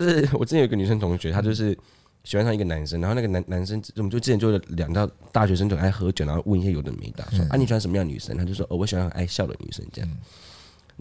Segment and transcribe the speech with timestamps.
[0.00, 1.76] 就是 我之前有一个女生同学，她就是
[2.24, 8.34] 喜欢上一个男生，然后那个男男生，我们就之前就两到大学生就爱喝酒，然后问一些有的没的，说啊你喜欢什么样的女生？
[8.36, 10.10] 他就说哦我喜欢爱笑的女生这样。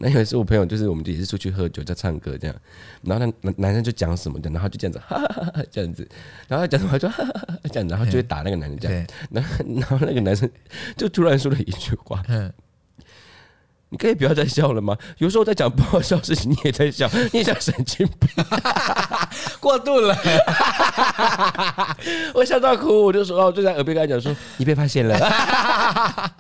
[0.02, 2.56] 那有一次我朋友就是我们也是出去喝酒在唱歌这样，
[3.02, 6.08] 然后那男男生就讲什么的，然后就这样子哈哈哈哈这样子，
[6.48, 10.50] 然后讲什么就哈哈哈哈这样子，然后就会打那个男生这样，然后然后那个男生
[10.96, 12.24] 就突然说了一句话。
[13.90, 14.96] 你可以不要再笑了吗？
[15.18, 18.30] 有时候在讲 不好笑的事情，你也在笑，你也像神经病，
[19.60, 20.16] 过度了。
[22.34, 26.32] 我笑到哭，我就说，我就在耳边跟他讲说，你被发现了。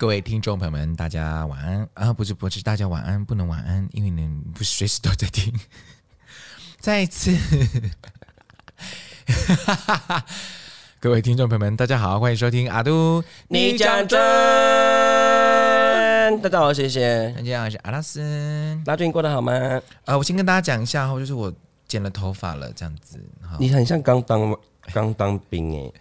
[0.00, 2.10] 各位听众朋友们，大家晚安啊！
[2.10, 5.52] 不是不是，大家晚安，不能晚安，因为你不是随时都在听。
[6.80, 7.36] 再一次，
[10.98, 14.18] 各位听众朋友们，大家好，欢迎收听阿都你讲真。
[16.40, 17.34] 大家好，谢谢。
[17.36, 18.80] 大家好，我是阿拉斯。
[18.86, 19.52] 大家最近过得好吗？
[19.52, 21.52] 啊、呃，我先跟大家讲一下，就是我
[21.86, 23.22] 剪了头发了，这样子。
[23.58, 24.56] 你很像刚当
[24.94, 25.92] 刚当兵哎。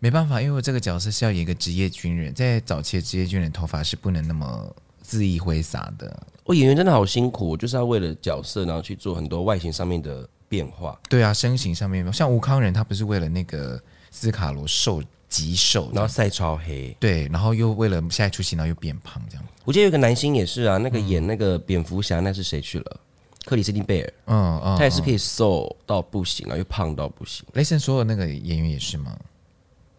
[0.00, 4.74] 没办法，因为我这个角色是要演一个职业军人，在早期的职业军人头发是不能那么
[5.06, 6.26] 恣意挥洒的。
[6.44, 10.98] 我演员真的好辛苦，就是要为了角色，然后去做很多外形上面的变化。
[11.08, 19.44] 对啊，身形上面，像吴康仁，他不是为了那个斯卡罗瘦极瘦，然后晒超黑，对，然后又为了下一出戏，然后又变胖这样。
[19.66, 22.86] 我记得有个男星也是啊，那个演那个蝙蝠侠，那是谁去了？
[22.90, 22.98] 嗯、
[23.44, 24.12] 克里斯汀贝尔。
[24.26, 27.44] 嗯嗯，他也是可以瘦到不行啊，又胖到不行。
[27.52, 29.16] 雷神所有那个演员也是吗？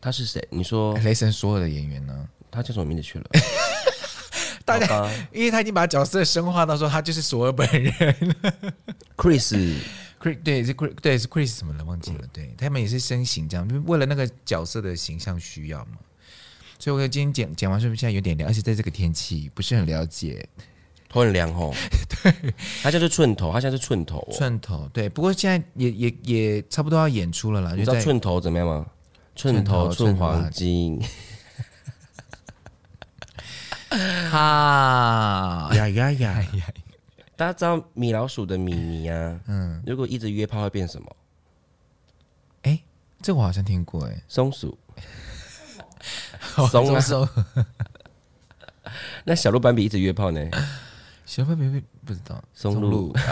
[0.02, 0.46] 他是谁？
[0.50, 2.28] 你说雷神所有的演员呢？
[2.50, 3.26] 他叫什么名字去了？
[4.66, 7.94] 大家，因为他已经把角色深化到说他就是索尔本人。
[9.16, 12.28] Chris，Chris 对是 Chris 对是 Chris 什么的忘记了。
[12.34, 15.98] 对他们也是身形这样，为了那个角色的形象需要嘛。
[16.80, 18.50] 所以我今天剪剪完是不是现在有点凉？
[18.50, 20.48] 而且在这个天气不是很了解，
[21.08, 21.73] 头很凉哦。
[22.23, 22.34] 对，
[22.82, 24.90] 他就是寸头，他现在是寸头，哦，寸头。
[24.92, 27.73] 对，不过现在也也也差不多要演出了啦。
[27.76, 28.86] 你知道寸头怎么样吗？
[29.36, 31.02] 寸头寸黄金，
[33.89, 36.67] 哈呀呀呀呀！
[37.36, 39.39] 大家知道米老鼠的米妮啊？
[39.47, 41.08] 嗯，如果一直约炮会变什么？
[42.64, 42.83] 哎、欸，
[43.21, 44.77] 这我好像听过哎、欸，松鼠，
[46.69, 47.27] 松鼠。
[49.23, 50.39] 那小鹿斑比一直约炮呢？
[51.25, 53.15] 小鹿斑比不知道，松鹿。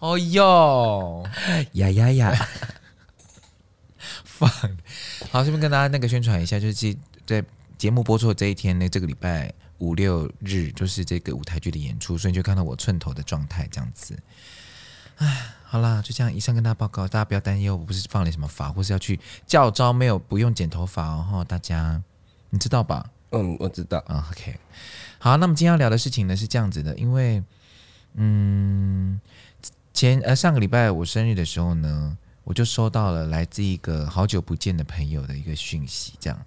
[0.00, 1.26] 哦哟，
[1.72, 2.48] 呀呀呀！
[4.38, 4.48] 放
[5.32, 7.44] 好，这边跟大家那个宣传一下，就是在
[7.76, 14.16] 节目播出的这一天呢，这个礼拜五六日就是这个舞台剧的演出，所以就看到我寸头的状态这样子。
[15.16, 22.00] 哎，好啦，就这样，以上跟大家报告，大家不要担忧，我不是放了什么法，或是要去教招，没有不用剪头发哦，大家
[22.50, 23.10] 你知道吧？
[23.30, 24.04] 嗯，我知道。
[24.08, 24.56] 嗯，OK。
[25.18, 27.42] 好，那么今天要聊的事情呢是这样子的，因为
[28.14, 29.20] 嗯，
[29.92, 32.16] 前呃上个礼拜我生日的时候呢。
[32.48, 36.46] 我就收到了来自一个好久不见的朋友的一个讯息，这样，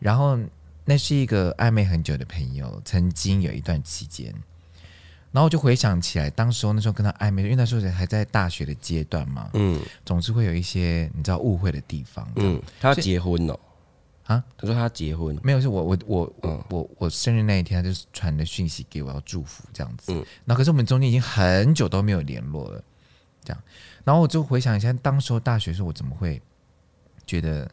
[0.00, 0.36] 然后
[0.84, 4.34] 那是一个暧昧很久的朋友，曾经有一段期间，
[5.30, 13.56] 然后我就回想起来，当时候那时候跟他暧昧，因为那时候还在大学的阶段嘛，嗯，总是会有一些你知道误会的地方，嗯，他要结婚了。
[14.24, 14.42] 啊？
[14.56, 22.84] 他说他结婚，没有，是我我我、嗯、我我生日那一天，他就传了讯息给我要祝福这样子，嗯，那可是我们中间已经很久都没有联络了，
[23.44, 23.62] 这样。
[24.04, 26.40] 然后我就回想一下，当时候大学时候我怎么会
[27.26, 27.70] 觉得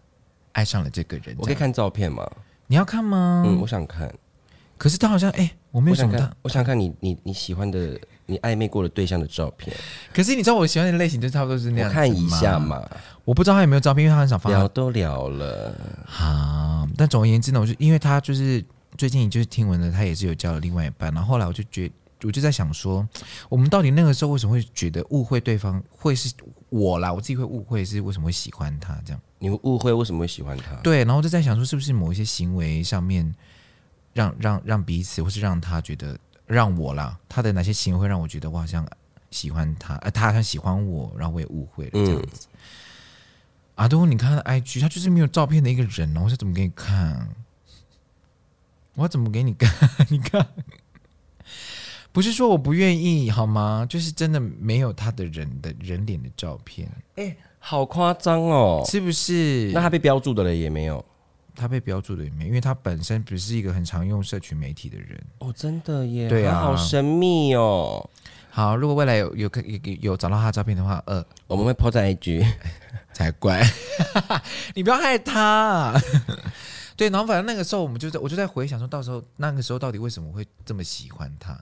[0.52, 1.36] 爱上了这个人？
[1.40, 2.30] 我可以看照片吗？
[2.68, 3.44] 你要看吗？
[3.46, 4.14] 嗯，我想看。
[4.78, 6.32] 可是他好像哎，我没有想看。
[6.42, 9.76] 我想看你你你喜欢的你暧昧过的对象的照片。
[10.14, 11.92] 可是你知道我喜欢的类型就差不多是那样。
[11.92, 12.88] 看一下嘛。
[13.26, 14.50] 我不知道他有没有照片，因为他很少发。
[14.50, 15.74] 聊都聊了。
[16.06, 18.64] 好，但总而言之呢，我就因为他就是
[18.98, 21.94] 最近就是听闻了，他也是有交了另外一半，然后后来我就觉得。
[22.24, 23.08] 我就在想说，
[23.48, 26.34] 我们到底那个时候为什么会觉得误会对方会是
[26.70, 27.14] 我啦？
[27.14, 29.22] 我自己会误会是为什么会喜欢他这样？
[29.40, 30.74] 你会误会为什么会喜欢他？
[30.78, 33.36] 对，然后就在想说，是不是某一些行为上面
[34.14, 36.18] 让让让彼此，或是让他觉得
[36.48, 38.84] 让我啦，他的哪些行为会让我觉得我好像
[39.30, 42.48] 喜欢他，呃，他好像喜欢我，然后我也误会了这样子。
[42.52, 42.58] 嗯、
[43.76, 47.30] 阿东，你看他的 IG，他就是没有照片的一个人哦，我是怎么给你看？
[48.96, 49.72] 我怎么给你看？
[50.10, 50.48] 你看。
[52.12, 53.86] 不是说我不愿意好吗？
[53.90, 56.88] 就是真的没有他的人的人脸的照片。
[57.16, 59.72] 哎、欸，好夸张哦，是不是？
[59.74, 61.04] 那他被标注的了也没有，
[61.56, 65.22] 他被标注的也没有，因为他本身不是一个很常用社群媒体的人。
[65.40, 68.10] 哦，真的耶，对啊，好神秘哦。
[68.50, 72.44] 好，如果未来有有有有，有找到他的照片的话，呃，我们会 po 在 IG
[73.14, 73.64] 才怪，
[74.74, 75.94] 你不要害他。
[76.96, 81.56] 对，然后反正那个时候我们就在，我就在回想说，到时候那个时候到底为什么会这么喜欢他，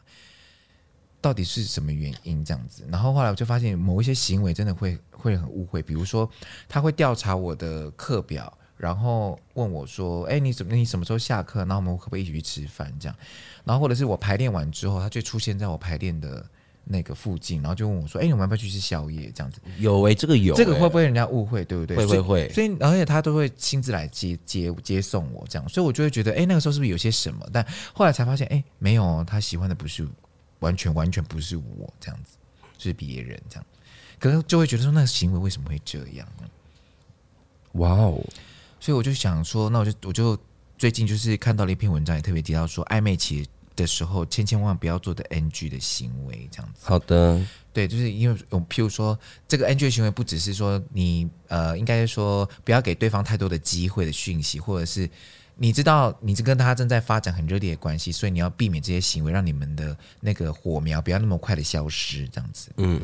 [1.26, 2.84] 到底是什么原因这样子？
[2.92, 6.30] 然后后来我就发现某一些行为真的会会很误会，比如说
[6.70, 8.56] 他会调查我的课表。
[8.78, 10.76] 然后问我说：“哎，你怎么？
[10.76, 11.62] 你什么时候下课？
[11.62, 12.94] 然后我们可不可以一起去吃饭？
[13.00, 13.16] 这样，
[13.64, 16.46] 然后或者是我排练完之后，他就出现在我排练的
[16.84, 21.64] 那个附近，然后就问我说：‘哎，你们要不要去吃宵夜？’这样子有哎，这个有，这个会不会人家误会？
[21.64, 21.96] 对不对？
[21.96, 22.50] 会会会。
[22.50, 27.48] 所以，所以而且他都会亲自来接接接送我，这样，所以我就会觉得，哎，那个时候是不是有些什么？
[27.54, 30.06] 但后来才发现，哎，没有，他喜欢的不是
[30.60, 32.38] 完全完全不是我这样子，
[32.78, 33.66] 是别人这样，
[34.20, 36.50] 可能就会觉得说，那个行为为什么会这样呢？
[37.74, 38.24] 哇哦！
[38.80, 40.38] 所以我就想说，那我就我就
[40.78, 46.86] 最近就是看到了一篇文章，也特别提到说，暧昧期的时候，千千万万不要做的 NG 的行为，这样子。
[46.86, 47.42] 好的，
[47.74, 49.18] 对，就是因为我譬如说，
[49.48, 55.10] 这个 NG 的行为不只是说你呃，应该说不要给对方太多的机会的讯息，或者是
[55.58, 62.70] 你知道你是跟他正在发展很热烈的关系，所以你要避免这些行为，让你们的那个火苗不要那么快的消失，这样子。
[62.78, 63.02] 嗯，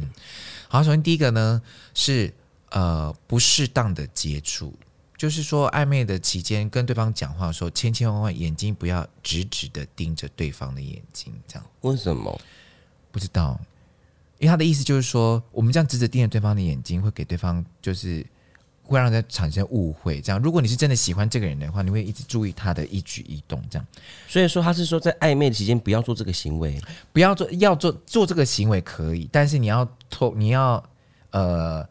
[0.68, 1.62] 好，首先第一个呢
[1.94, 2.34] 是
[2.70, 4.74] 呃不适当的接触。
[5.18, 11.66] 就是说，暧昧的期间跟对方讲话的时候，千千万万眼睛不要直直的盯着对方的眼睛，这样。
[11.82, 12.42] 为什么？
[13.12, 13.62] 不知道，
[14.40, 18.26] 因为他的意思就是说，我们这样直直盯着对方的眼睛，会给对方就是
[18.92, 20.22] 会让他产生误会。
[20.22, 23.88] 这样，如果你是真的喜欢这个人的话，你会一直注意他的一举一动，这样。
[24.28, 26.80] 所以说，他是说在暧昧的期间不要做这个行为，
[27.12, 30.84] 不要做，要做做这个行为可以，但是你要偷，你要
[31.32, 31.88] 呃。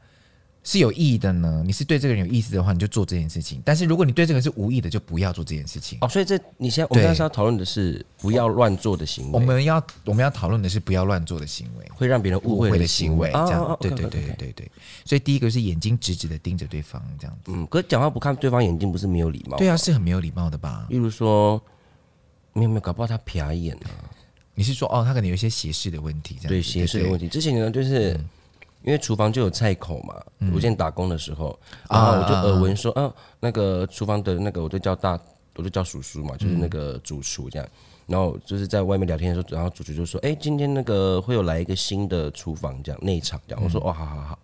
[0.63, 1.63] 是有意义的呢？
[1.65, 3.63] 你是对这个人有意思的话，你就做这件事情。
[3.65, 5.99] 但是如果你对这个人是无意的，就不要做这件事情。
[6.03, 9.33] 哦，所以这你现在我们现在要讨论的是不要乱做的行为。
[9.33, 13.31] 我们要我们要讨论的是不要乱做的行为，会让别人误会的行为。
[13.33, 14.71] 这样，对对对对对对。
[15.07, 17.53] 所以第一个是眼睛直直的盯着对方，这样子。
[17.55, 19.57] 嗯，可是讲话不看对方眼睛，不是没有礼貌？
[19.57, 20.87] 对啊，是很没有礼貌的吧？
[20.91, 21.59] 例如说，
[22.53, 23.89] 没有没有，搞不好他瞟眼啊。
[24.55, 26.35] 你是说哦，他可能有一些斜视的问题？
[26.35, 27.29] 这样对斜视的问题。
[27.29, 28.21] 之前呢，就是。
[28.83, 30.15] 因为厨房就有菜口嘛，
[30.53, 35.19] 我之前打工的时候，然后我就耳闻说，啊，那个厨房的那个，我就叫大，
[35.57, 37.69] 我就叫叔叔嘛，就是那个主厨这样。
[38.07, 43.63] 然后就是在外面聊天的时候，然后主厨就说，哎，今天那个会有来一个新的厨房这样内场这样。
[43.63, 44.39] 我说，哦，好好好。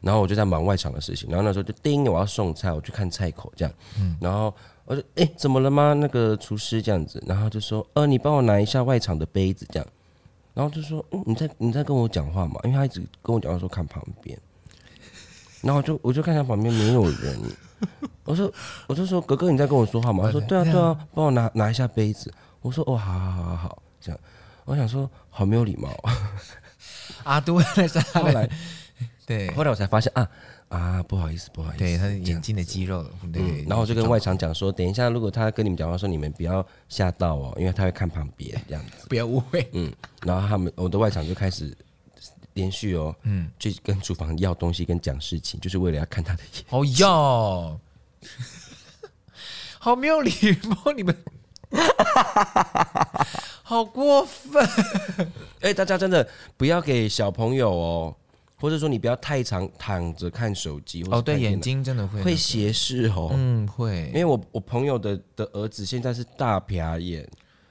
[0.00, 3.74] 然后我就在忙外场的事情，然后那时候就叮，我要送菜，我去看菜口这样。
[4.20, 4.54] 然后
[4.84, 5.92] 我就，哎，怎么了吗？
[5.92, 9.86] 那个厨师这样子，然后就说，呃，你帮我拿一下外场的杯子这样。
[10.54, 12.60] 然后就说：“嗯，你在你在跟我讲话嘛？
[12.64, 14.38] 因为他一直跟我讲话说看旁边，
[15.62, 17.40] 然后我就我就看他旁边没有人。
[18.24, 18.52] 我说
[18.86, 20.24] 我就说哥哥你在跟我说话吗？
[20.24, 22.32] 他说对啊对啊，帮我拿拿一下杯子。
[22.60, 24.20] 我说哦好好好好好这样。
[24.64, 25.88] 我想说好没有礼貌
[27.24, 27.40] 啊！
[27.40, 27.54] 对，
[28.12, 28.48] 后来
[29.26, 30.28] 对，后来我才发现啊。”
[30.70, 33.02] 啊，不好意思，不好意思，对他眼睛的肌肉，
[33.32, 33.64] 对、嗯。
[33.66, 39.68] 然后我就跟外场讲说，等一下，如果他跟你们讲话说，你们不要吓到哦，因为他会看旁边这样子，不要误会。
[39.72, 41.76] 嗯，然后他们我的外场就开始
[42.54, 46.64] 连续哦，嗯，去跟厨房要东西跟讲事情，就是为了要看他的眼睛。
[46.70, 47.80] 哦哟，
[49.80, 50.30] 好没有礼
[50.68, 51.16] 貌，你们，
[53.64, 54.64] 好过分。
[55.62, 58.16] 哎，大家真的不要给小朋友哦。
[58.60, 67.26] 或者说你不要太常躺着看手机哦，对，眼睛真的会会斜视哦，嗯，会，因为我我朋友的的儿子现在是大撇眼，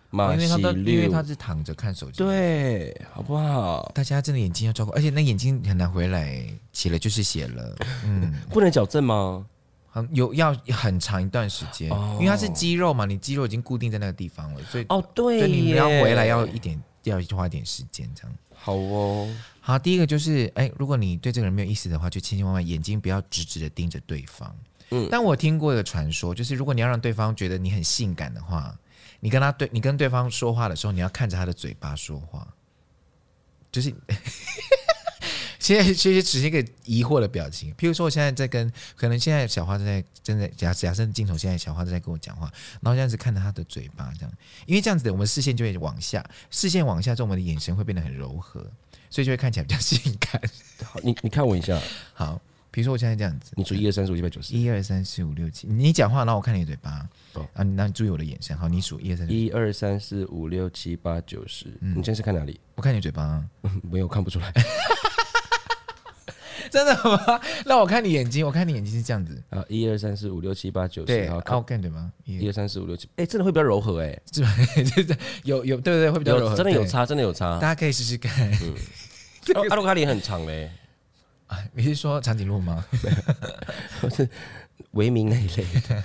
[0.09, 3.91] 马因为他的因为他是躺着看手机，对，好不好？
[3.93, 7.75] 大家真的眼睛要照顾，而且那眼睛很难回来，斜了就是斜了，
[8.05, 9.45] 嗯，不能矫正吗？
[9.91, 18.35] 很有要很长一段时间，哦，因为它是肌肉嘛，你肌肉已经固定在那个地方了，所以哦，对，所以你要回来要一点，要花一点时间这样。
[18.61, 24.53] 好哦，好，第一个就是，哎，如果你对这个人没有意思的话，就千千万万眼睛不要直直的盯着对方。
[24.91, 28.77] 嗯，但我听过一个传说，就是如果你要让对方觉得你很性感的话，
[29.21, 32.47] 你跟他对，你跟对方说话的时候，你要看着他的嘴巴说话。
[33.71, 33.93] 就是，
[35.69, 37.71] 现在其实只是一个疑惑的表情。
[37.75, 44.33] 譬如说，我现在在跟，可能现在小花正在正在假假设镜头，现在小花正在跟我讲话，然后这样子看着她的嘴巴，这样，
[44.65, 48.65] 因为这样子的，我们视线就会往下，视线往下之后，我们的眼神会变得很柔和，
[49.11, 50.41] 所以就会看起来比较性感。
[50.83, 51.79] 好，你你看我一下，
[52.15, 62.59] 好，比如说我现在这样子，你数一二三四五六七八九十，一二三四五六七，你讲话，然后我看你的嘴巴，哦，啊，那你注意我的眼神，好，你数一二三四，一二三四五六七八九十，你现在是看哪里？
[62.73, 63.45] 我看你嘴巴，
[63.91, 64.51] 没有看不出来。
[66.71, 67.41] 真的吗？
[67.65, 72.11] 那我看你眼睛，我看你眼睛是这样子啊，一二三四五六七八九十，对，好，我看对吗？
[72.25, 74.55] 一二三四五六七，哎，真的会比较柔和，哎， 是吧？
[74.75, 78.51] 就是有有，对对对，会比较柔和，真的有差，真的有差，大家可以试试看。
[79.69, 80.69] 阿鲁卡脸很长嘞。
[81.47, 82.85] 啊，你是说长颈鹿吗？
[83.99, 84.29] 不是
[84.91, 86.03] 维明那一类的。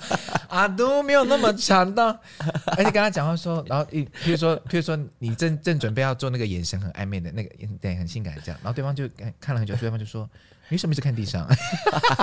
[0.48, 2.20] 阿都没有那么长的，
[2.66, 9.08] 而且跟他讲话说，然后一，譬如说，譬如说，你正正准备要做那个眼神很暧昧的那个，对，很性感这样，然后对方就
[9.40, 10.28] 看了很久，对方就说
[10.68, 11.46] ：“你什么时候看地上？”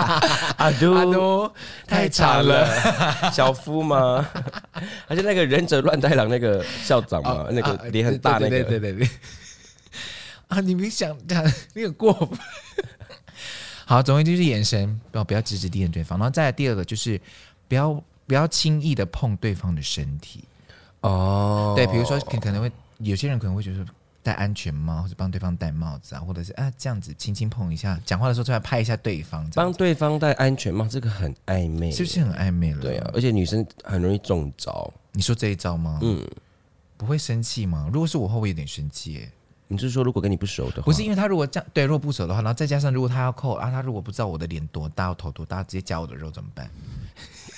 [0.58, 1.52] 阿都 阿都
[1.88, 4.28] 太长了，小夫吗？
[5.08, 9.10] 而且那个忍者乱太郎那个校长嘛，那个脸很大那个，对对对对。
[10.50, 12.30] 啊，你没想讲，你很过分。
[13.86, 17.20] 好，总之就是眼神不要不要直直盯着对方，然后再来第二个就是
[17.70, 20.44] 不要不要轻易的碰对方的身体
[21.00, 21.74] 哦。
[21.78, 23.86] 对，比如说可可能会有些人可能会觉得
[24.22, 32.82] 戴安全帽或者帮对方戴帽子啊，或者是啊这样子轻轻碰一下，讲话的时候突然拍一下对方，帮对方戴安全帽，这个很暧昧，是不是很暧昧了？
[32.82, 34.92] 对啊，而且女生很容易中招。
[35.14, 36.00] 你说这一招吗？
[36.02, 36.28] 嗯，
[36.98, 37.90] 不会生气吗？
[37.94, 39.32] 如果是我，会不会有点生气耶。
[39.72, 46.70] 你是说，如果跟你不熟的话，不是因为他如果这样对，如果不熟的话，然后再加上如果他要扣啊，他如果不知道我的脸多大，我头多大，直接夹我的肉怎么办？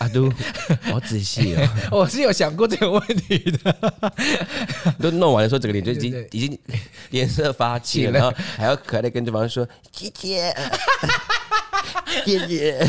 [0.01, 0.31] 阿都，
[0.81, 1.69] 好仔细哦，
[2.01, 3.91] 我是有想过这个问题的。
[4.99, 6.59] 都弄完的时候，整个脸就已经已经
[7.11, 10.55] 脸色发青了，然后还要可爱的跟对方说姐姐，
[12.25, 12.87] 姐姐。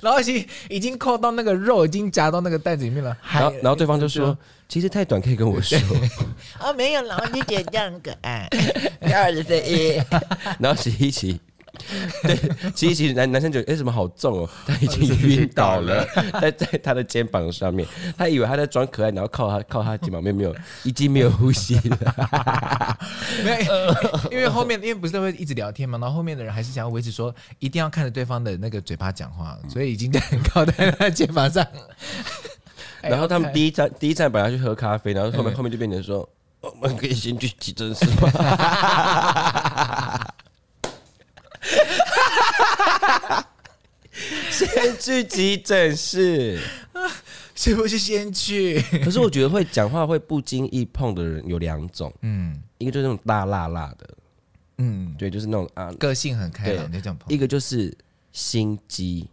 [0.00, 3.16] 然后已经已经扣到那个肉，已经夹到那个袋子里面了。
[3.32, 4.36] 然后然后对方就说
[4.68, 5.76] ：“其实太短，可以跟我说。”
[6.58, 8.48] 啊，没有，然后你觉得这样可爱。
[9.00, 10.00] 二十一，
[10.60, 11.40] 然后洗一洗。
[12.22, 12.36] 对，
[12.74, 14.48] 其实其实男男生觉得哎，怎么好重哦？
[14.66, 16.04] 他已经晕倒了，
[16.40, 17.86] 在在他的肩膀上面，
[18.16, 22.96] 他以为他在装可爱，然后靠他靠他肩膀，没有没有，已经没有呼吸了。
[23.44, 31.66] 没有，因为后面因为不是都会一直聊天嘛，然后后面的人还是想要维持说一定要看着对方的那个嘴巴讲话，所以已经在很高在他肩膀上。
[33.02, 36.28] 然后他们第一站第一站本来去喝咖啡，然后后面后面就变成说，
[36.60, 38.30] 我们可以先去急诊室吗？
[44.50, 46.60] 先去急诊室，
[47.54, 48.80] 是不是先去？
[49.04, 54.08] 可是我觉得会讲话会不经意碰的人有两种，嗯，一个就是那种大辣辣的，
[54.78, 57.32] 嗯，对，就是那种啊，个性很开朗那种碰。
[57.32, 57.96] 一个就是
[58.32, 59.28] 心机，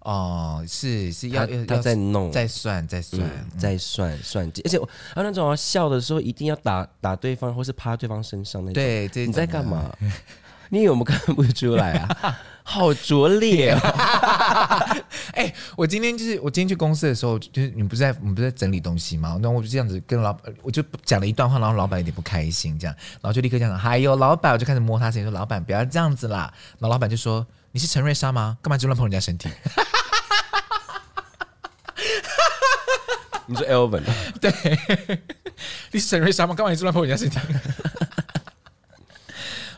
[0.00, 3.28] 哦，是是要他在弄，在算，在算，
[3.58, 4.52] 在算算。
[4.52, 8.74] 计，而且还有那种笑的时候一定要打打对方，或是趴对方身上那种。
[8.74, 9.90] 对，你在干嘛？
[10.70, 12.38] 你以为我们看不出来啊？
[12.68, 13.80] 好拙劣啊！
[15.32, 19.38] 哎、欸，我今天就是我今天去公司的时候，就是你不是在我们不是在整理东西吗？
[19.40, 26.52] 那我就这样子跟老板，我就讲了一段话，然后老板有点不开心，这样，然后就立刻这样，还有老板，我就开始摸他身体，说老板不要这样子啦。
[26.78, 28.58] 然后老板就说：“你是陈瑞莎吗？
[28.60, 29.48] 干嘛就乱碰人家身体？”
[33.46, 34.02] 你说 Elvin？
[34.42, 34.52] 对，
[35.92, 36.54] 你是陈瑞莎吗？
[36.54, 37.38] 干嘛你就乱碰人家身体？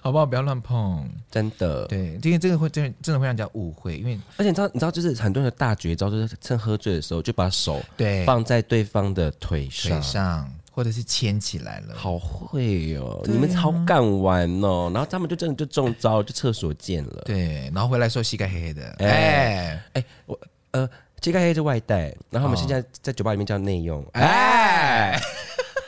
[0.01, 0.25] 好不好？
[0.25, 1.87] 不要乱碰，真的。
[1.87, 11.95] 对，因为这个会真真的会让人家误会，因为而且你知道，你知道，就是很多人的大绝招，就是趁喝醉的时候就把手对放在对方的腿上，腿上或者是牵起来了。
[11.95, 14.91] 好会哦，你们好敢玩哦。
[14.95, 17.23] 然后他们就真的就中招，就厕所见了。
[17.27, 18.89] 对，然后回来时候膝盖黑黑的。
[19.01, 20.39] 哎哎，我
[20.71, 20.89] 呃
[21.21, 24.03] 膝盖黑是外带，然后我们现在在酒吧里面叫内用。
[24.13, 25.21] 哎。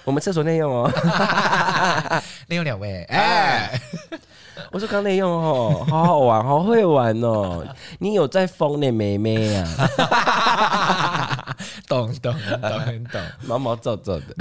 [0.04, 0.90] 我们厕所内用哦，
[2.49, 3.04] 内用两位。
[3.04, 3.80] 哎，
[4.73, 7.64] 我说刚内用哦，好好玩，好会玩哦。
[7.99, 11.56] 你有在疯呢，妹妹啊？
[11.87, 14.35] 懂懂懂很懂，毛毛躁躁的。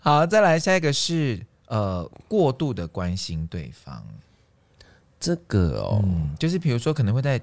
[0.00, 4.02] 好，再来下一个是呃，过度的关心对方。
[5.20, 7.40] 这个哦，嗯、就是比如说可能会在。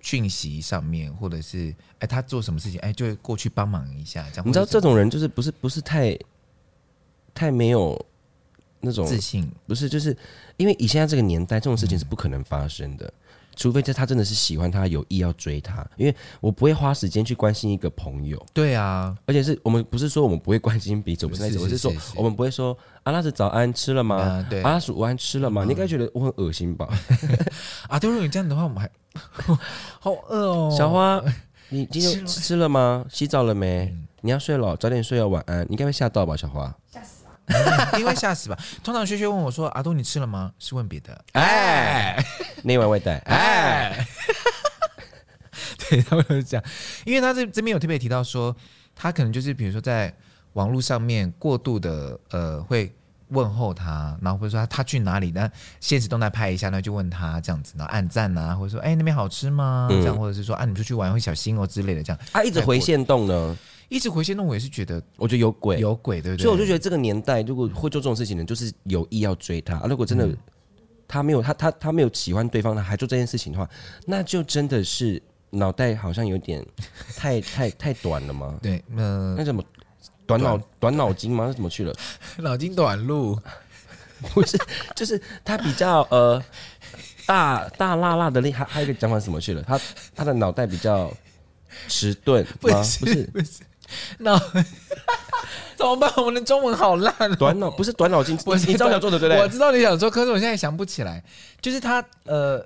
[0.00, 4.46] 讯息上面，或者是哎，他做什么事情，哎，就会过去帮忙一下，这样。
[4.46, 6.18] 你知道这种人就是不是不是太
[7.34, 8.06] 太没有
[8.80, 10.16] 那种自信，不是，就是
[10.56, 13.12] 因为以现在这个年代，这种事情是不可能发生的，嗯、
[13.60, 15.86] 除非这他真的是喜欢他，有意要追他。
[15.98, 24.16] 因为我不会花时间去关心一个朋友，对啊，而且是我们不是说我们不会关心彼此，不是那种，我是说我们不会说阿拉斯早安吃了吗？
[24.16, 25.62] 啊、对，阿拉斯午安吃了吗？
[25.62, 26.88] 嗯、你应该觉得我很恶心吧？
[27.86, 28.90] 啊，对，如果你这样的话，我们还。
[30.00, 31.22] 好饿哦，小花，
[31.68, 33.04] 你 今天吃吃了吗？
[33.10, 33.84] 洗澡了没？
[33.92, 35.66] 嗯、你要睡了，早点睡哦，晚安。
[35.68, 36.74] 你应该会吓到吧，小花？
[36.90, 37.19] 吓死啊！
[37.98, 38.58] 因为吓死吧。
[38.82, 41.24] 通常薛薛问我说：“阿东，你吃了吗？”是问别的。
[41.32, 42.22] 哎，
[42.64, 43.18] 另外外带。
[43.26, 44.06] 哎，
[45.88, 46.62] 对，他们会讲，
[47.04, 48.54] 因为他这这边有特别提到说，
[48.94, 50.14] 他可能就是比如说在
[50.54, 52.92] 网络上面过度的呃会。
[53.32, 59.86] 问候他，然后或者说他他去哪里，那现实动态拍一下，那就问他这样子，然后按赞啊，或者说哎那边好吃吗？
[59.88, 62.20] 这样，或者是说啊你出去玩会小心哦之类的这样。
[62.32, 63.56] 他一直回线动呢，
[63.90, 66.42] 一直回线，那我也是觉得我觉得有鬼，有鬼，对不对？
[66.44, 69.76] 所以我就觉得这个年代如果会做这种事情的，就是有意要追他。
[69.78, 70.36] 啊、如果真的、嗯、
[71.08, 73.68] 他没有他他他没有喜欢对方，他还做这件事情的话，
[74.06, 75.20] 那就真的是
[75.50, 76.64] 脑袋好像有点
[77.18, 78.58] 太太太短了吗？
[78.62, 79.60] 对，那那怎么
[80.24, 81.46] 短脑短脑筋吗？
[81.48, 81.92] 那怎么去了？
[82.38, 83.36] 脑筋短路
[84.32, 84.56] 不是，
[84.94, 86.40] 就是他比较呃
[87.26, 89.62] 大大辣辣的，厉害还有一个讲法是什么去了？
[89.64, 89.80] 他
[90.14, 91.12] 他的脑袋比较
[91.88, 92.50] 迟钝吗？
[92.60, 93.62] 不是，不是。
[94.18, 94.38] 不 是那
[95.76, 96.12] 怎么办？
[96.16, 97.36] 我们的中文好烂喔。
[97.36, 99.40] 短脑不是短脑筋， 我你知道你想做的对不对？
[99.42, 101.22] 我知道你想做，可是我现在想不起来。
[101.60, 102.64] 就是他呃，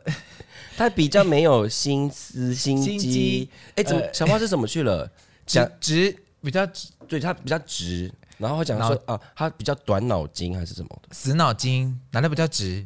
[0.77, 3.49] 他比较没有心思心机。
[3.77, 5.09] 哎，怎么小花是怎么去了？
[5.47, 8.11] 讲直比较直，对他比较直。
[8.39, 11.03] 然后我讲说啊，他比较短脑筋还是什么？
[11.13, 12.85] 死脑筋，哪里比较直？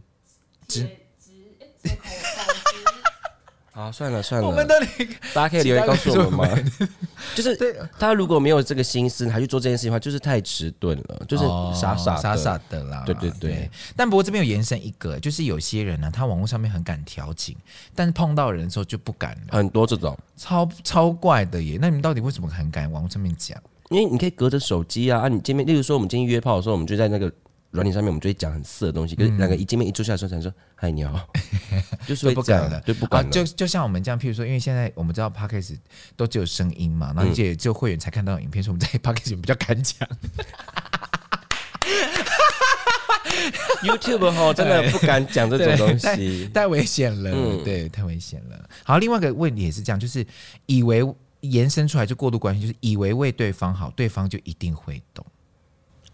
[0.68, 1.90] 直直。
[3.78, 4.74] 啊，算了算了，我们的
[5.32, 6.48] 大家可以留言告诉我们吗？
[7.36, 7.56] 就是
[7.96, 11.44] 他如果没有这个心思，还去做这件事情的话，就是太迟钝了，就是
[11.80, 13.04] 傻傻傻傻的啦。
[13.06, 13.70] 对对对。
[13.94, 17.56] 但不过这边有延伸一个，就是有些人呢，他网络上面很敢调情，
[17.94, 19.56] 但是碰到人的时候就不敢了。
[19.56, 21.78] 很多这种超超怪的耶。
[21.80, 23.56] 那你们到底为什么很敢网络上面讲？
[23.90, 27.32] 因为你可以隔着手机啊，啊，你见面，例如说我们今天约炮的时候，我们就在那个。
[27.70, 31.28] 软体上面我们就会讲很色的东西，可是两个一见面一坐下来的时候，才说嗨你好，
[32.06, 33.30] 就是会不敢了，就不敢了。
[33.30, 35.76] 就就像我们这样，譬如说，因为现在我们知道 Podcast
[36.16, 40.08] 都只有声音嘛，然后也只有会员才看到影片，所以我们在 Podcast 比较敢讲。
[43.82, 48.68] YouTube 哈真的不敢讲这种东西， 太，太危险了，嗯、对，太危险了。
[48.82, 50.26] 好，另外一个问题也是这样，就是
[50.66, 51.06] 以为
[51.40, 55.24] 延伸出来就过度关心，就是以为为对方好，对方就一定会懂，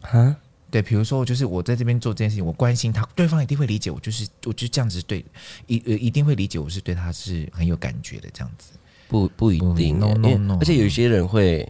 [0.01, 0.37] 哈？
[0.75, 5.25] 对，比如说，就是我在这边做这件事情，我关心他，对方一定会理解我，就是我就这样子对，
[5.69, 8.73] 一呃一定会理解我是对他是很有感觉的这样子。
[9.07, 11.65] 不不一定，no no no，而且有些人会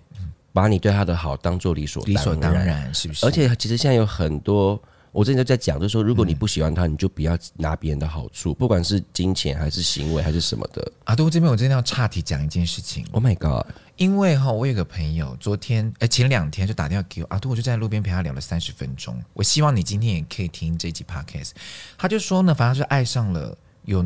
[0.55, 3.27] 把你对他的好当做理所理所当然，是不是？
[3.27, 4.81] 而且其实现在有很多。
[5.13, 10.93] 我之前就在讲，就是说，如果你不喜欢他，你就不要拿别人的好处，不管是金钱还是行为还是什么的。
[11.05, 13.07] 啊，对，我这边我真的要岔题讲一件事情。
[13.12, 13.64] Oh my god！
[13.96, 19.22] 因为哈，我有个朋友，昨天哎前两天就打电话给我，啊，对，我就在路边陪他聊了三十分钟。
[19.33, 21.52] 我希望你今天也可以听这集 podcast。
[21.96, 24.04] 他就说呢，反正是爱上了有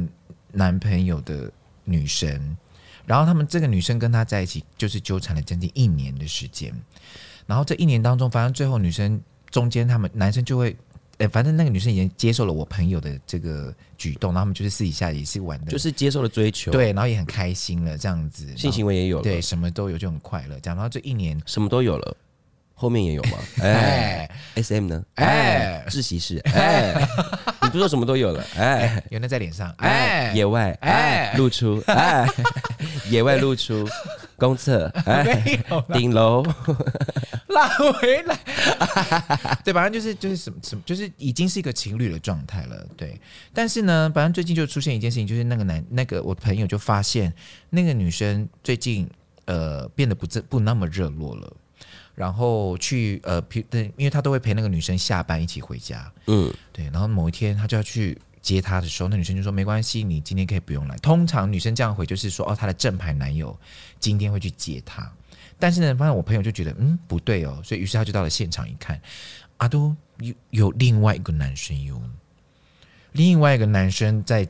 [0.53, 1.51] 男朋友的
[1.85, 2.57] 女生，
[3.07, 6.75] 然后他们这个女生跟他在一起就是纠缠了将近一年的时间，
[7.47, 9.21] 然后这一年当中，反正最后女生
[9.51, 10.77] 中间他们男生就会。
[11.19, 20.59] 哎，反正那个女生已经接受了我朋友的这个举动，然后他们就是私底下也是玩的，就是接受了追求，对，然后也很开心了，这样子，性行为也有了，对，什么都有，就很快乐。
[20.61, 22.17] 这样，然后这一年什么都有了，
[22.75, 23.39] 后面也有吗？
[23.63, 25.03] 哎，S M 呢？
[25.17, 26.95] 哎，窒息室，哎，
[27.63, 28.45] 你不说什么都有了？
[28.57, 32.29] 哎，有那在脸上，哎，野外，哎，露出，哎，
[33.11, 33.85] 野外露出，
[34.39, 36.43] 公厕，哎，顶楼。
[37.49, 38.39] 拉回来，
[39.65, 43.19] 对，反正就是就是什么什么，就是已经是一个情侣的状态了，对。
[43.55, 47.33] 但是呢，反正最近就出现一件事情，就是那个男那个我朋友就发现
[47.71, 49.09] 那个女生最近
[49.47, 51.53] 呃变得不这不那么热络了，
[52.15, 56.85] 然后去呃因为他都会陪那个女生下班一起回家，嗯，对。
[56.93, 60.97] 然后某一天他就要去接她的时候，那女生就说没关系，你今天可以不用来。
[60.99, 63.59] 通常女生这样回就是说哦，她的正牌男友
[64.01, 65.11] 今天会去接她。
[65.61, 69.01] 但是呢，发现我朋友就觉得嗯不对哦，所以于是他就到了现场一看，
[69.57, 72.01] 阿都有有另外一个男生哟，
[73.11, 74.47] 另外一个男生在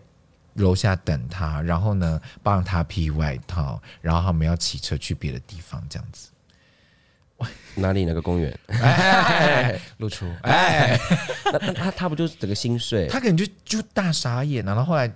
[0.53, 6.29] 楼下等他，然后呢帮他披外套，然后他们要骑车去别的地方，这样子。
[7.79, 8.05] 哪里？
[8.05, 8.59] 哪个公园？
[8.67, 10.27] 哎，露出。
[10.43, 10.99] 哎，
[11.47, 13.07] 那那他他不就是整个心碎？
[13.09, 15.11] 他可能就就大傻眼，然后后来。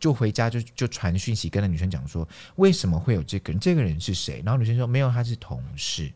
[0.00, 3.58] 就回家就就传讯息跟那女生讲说，为什么会有这个人？
[3.58, 4.40] 这个人是谁？
[4.44, 6.08] 然后女生说没有，他是同事，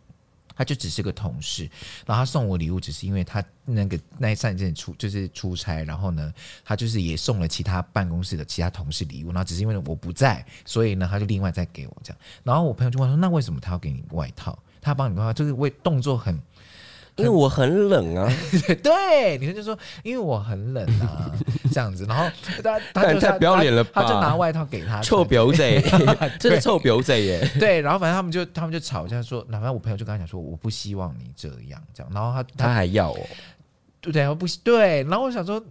[0.55, 1.69] 他就只是个同事。
[2.07, 6.33] 然后他送我礼物，只是因为他那个那一阵子出就是出差，然后呢，
[6.65, 9.33] 他就是也送了其他办公室的其他同事礼物。
[9.33, 12.19] 然后只是因为我不在，所以呢，他就另外再给我这样。
[12.45, 14.57] 然后我朋友就问说，那为什么他要给你外套？
[14.83, 16.39] 他帮你的话，就是为动作很。
[17.17, 18.27] 因为我很冷啊，
[18.83, 21.31] 对，女生就说因为我很冷啊，
[21.71, 22.25] 这样子，然后
[22.65, 25.59] 他他就太不要脸了吧，他就拿外套给他，臭婊子，
[26.41, 33.21] 真的臭婊子耶，对，然后反正他们就他们就吵架说，哪怕我朋友就跟他讲说，我不希望你这样这样，然后他他还要哦，
[34.01, 35.63] 对对，我不对，然后我想说。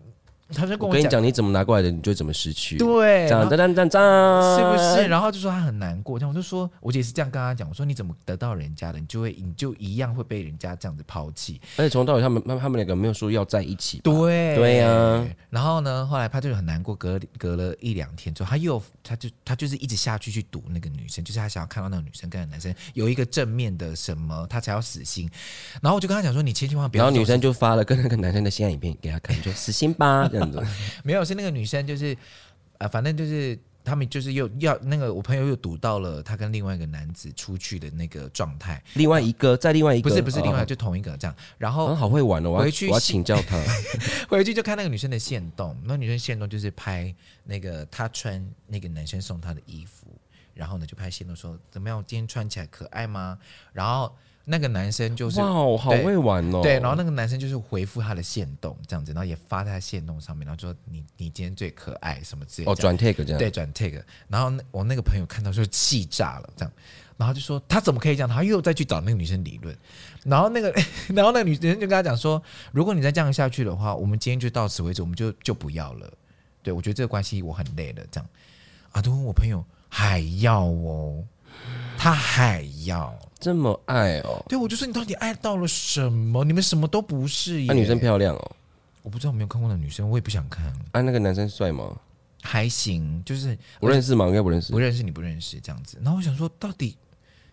[0.53, 2.77] 他就跟我跟你讲，你怎么拿过来的，你就怎么失去。
[2.77, 5.07] 对，这样这样这样这样，是不是？
[5.07, 11.59] 然后就说他很难过，这样我就说，我姐是这样跟他讲，我说你怎么得到人家的，你就会你就一样会被人家这样子抛弃。
[11.77, 13.99] 而且从头到尾他们他们两个没有说要在一起。
[14.03, 15.27] 对对呀、啊。
[15.49, 25.29] 然后呢，后来他就很难过，隔隔了一两天之后，他又他就他就是一直下去去堵那个女生，就是他想要看到那个女生跟那个男生有一个正面的什么，他才要死心。
[25.81, 27.03] 然后我就跟他讲说，你千千万不要。
[27.03, 30.29] 然后女生就发了跟那个男生的性爱影片给他看，就死心吧
[31.03, 31.21] 没有。
[31.23, 32.17] 是那个女生，就是，
[32.77, 43.57] 呃，反正就是他们就是又要那个我朋友又读到了他跟另外一个男子出去的那个状态，另外一个在另外一个不是不是另外就同一个这样，然后好会玩哦，回去我要请教他，
[44.27, 50.07] 回去就看那个女生的线动，那女生线动就是拍那个她穿那个男生送她的衣服，
[50.53, 53.37] 然后呢就拍线动说怎么样，我今天穿起来可爱吗？
[53.71, 54.13] 然后。
[54.45, 55.45] 那个男生就是哇，
[55.77, 56.61] 好会玩哦。
[56.61, 62.71] 对，然后那个男生就是回复他的线动这样子，然后也发在他限动上面，然后说你你今天最可爱什么之类的。
[62.71, 63.37] 哦，转 take 这样。
[63.37, 64.03] 对，转 take。
[64.27, 66.71] 然后我那个朋友看到就气炸了，这样，
[67.17, 68.29] 然后就说他怎么可以这样？
[68.29, 69.75] 他又再去找那个女生理论。
[70.23, 70.73] 然后那个，
[71.13, 76.11] 然后那个女生就跟他讲说，如果你再这样下去的话，我们今天就到此为止，我们就就不要了。
[76.63, 78.29] 对，我觉得这个关系我很累了，这样。
[78.91, 81.23] 啊，都问我朋友还要哦，
[81.97, 83.17] 他还要。
[83.39, 84.45] 这么爱哦？
[84.47, 86.43] 对，我就说你到底爱到了什么？
[86.43, 87.59] 你们什么都不是。
[87.61, 88.51] 那、啊、女生漂亮哦？
[89.01, 90.63] 我不知道，我没有看过那女生，我也不想看。
[90.91, 91.97] 啊，那个男生帅吗？
[92.43, 94.27] 还行，就是不认识吗？
[94.27, 94.71] 应该不认识。
[94.71, 95.97] 不认识，你不认识这样子。
[96.03, 96.95] 然后我想说，到底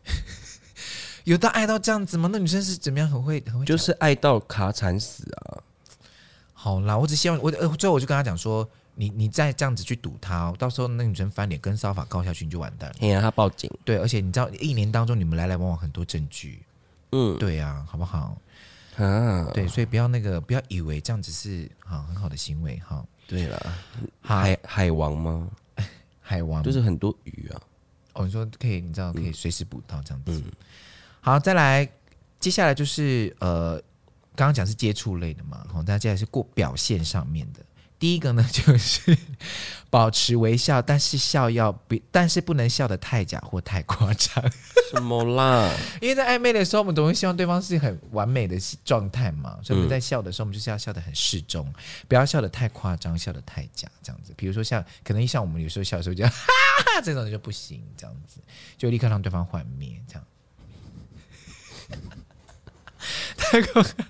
[1.25, 2.29] 有到爱到这样子吗？
[2.31, 3.11] 那女生是怎么样？
[3.11, 5.57] 很会，很会，就是爱到卡惨死啊！
[6.53, 8.69] 好啦，我只希望我呃，最后我就跟他讲说。
[9.01, 12.97] 你你再这样子去堵他，到时候那女生翻脸跟骚法告下去，你就完蛋了。
[13.01, 13.71] 哎呀，他报警。
[13.85, 16.61] 对，而且你知道，一年当中你们来来往往很多证据。
[17.13, 18.37] 嗯，对呀、啊，好不好？
[18.97, 23.07] 啊，对，所以不要那个，不要以为这样子是啊很好的行为哈。
[23.29, 23.75] 对了，
[24.21, 25.49] 海海王吗？
[26.21, 27.63] 海王就是很多鱼啊。
[28.15, 30.33] 哦，你说可以，你知道可以随时捕到这样子。
[30.45, 30.53] 嗯、
[31.21, 31.89] 好，再来，
[32.41, 33.77] 接下来就是呃，
[34.35, 37.61] 刚刚讲是接触类的嘛，好，大家接下来是过表现上面的。
[37.99, 39.17] 第一个呢，就是
[39.91, 44.45] 保持微笑，但是笑要不，但是不能笑得太假或太夸张。
[44.91, 45.75] 什么啦？
[46.01, 51.73] 因为在暧昧的时候，我们总会希望对方是很完美的状态嘛，所以我们在笑的时候，我们就是要笑得很适中，
[52.07, 54.33] 不要笑得太夸张，笑得太假，这样子。
[54.37, 58.41] 比如说像，可能像我们有时候笑的时候就 哈哈，这种就不行，这样子
[58.77, 60.25] 就立刻让对方幻灭，这样。
[63.37, 64.07] 太过分。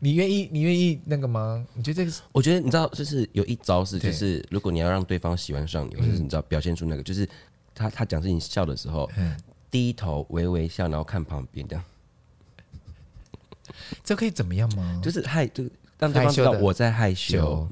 [0.00, 0.48] 你愿意？
[0.52, 1.64] 你愿意那个吗？
[1.74, 2.16] 你觉得这个？
[2.32, 7.28] 我觉得你知道，就是有一招是，就是如果你要让对方喜欢上你，或者是你知道表现出那个，就是
[7.74, 9.10] 他他讲事情笑的时候，
[9.70, 11.84] 低头微微笑，然后看旁边这样。
[14.04, 15.00] 这可以怎么样吗？
[15.02, 15.64] 就是害，就
[15.98, 17.66] 让对方知道我在害羞，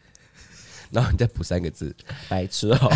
[0.90, 1.94] 然后你再补三个字：
[2.28, 2.76] 白痴哦，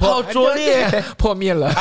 [0.00, 1.72] 好拙劣， 破灭了。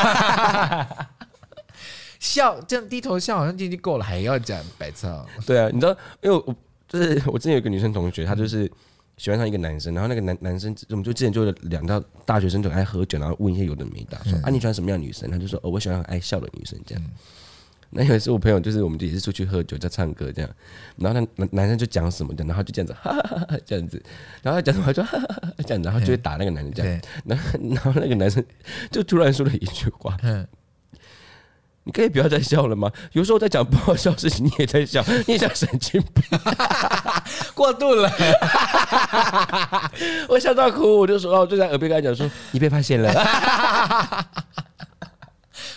[2.28, 5.26] 笑这样低头笑好像就已经够了，还要讲白操？
[5.46, 6.56] 对啊，你知道，因为我
[6.88, 8.70] 就是 我之前有一个女生同学，她就是
[9.16, 15.32] 喜欢上一个男生，然后那个男男生，我们就之前就两到大学生就爱喝酒，然后问一些有的没的，说啊你喜欢什么样的女生？
[15.32, 17.04] 他就说哦我喜欢爱笑的女生这样。
[17.90, 20.52] 那有一次我朋友就是我们就也是出去喝酒在唱歌这样，
[20.98, 24.04] 然后那男男生就讲什么的，然后就这样子哈哈哈哈这样子，
[24.44, 28.44] 然后他讲什么就哈哈哈这样子，然后就会打那个男生这样，然后 然后那个男生
[28.92, 30.18] 就突然说了一句话。
[31.88, 32.92] 你可以不要再笑了吗？
[33.14, 36.22] 有时候在讲不好笑的事情，你也在笑，你也像神经病，
[37.56, 38.12] 过度了。
[40.28, 44.28] 我笑到哭，我就说，我就在耳边跟他讲说，你被发现了，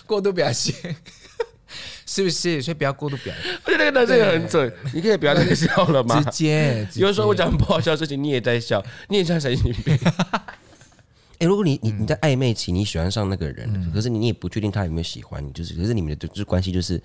[0.05, 0.75] 过度表现，
[2.05, 2.61] 是不是？
[2.61, 3.57] 所以不要过度表现。
[3.63, 6.21] 我觉得那个男生也很准，你可以不要再笑了吗？
[6.25, 9.97] 直接，有时候我讲不好笑的事情，你也在笑，你也像神经病。
[11.41, 17.01] 哎、欸，如果你你你在暧昧期，你喜欢上那个人，嗯、可是你你也不确定他有没有喜欢你，就是可是你们的就是关系就是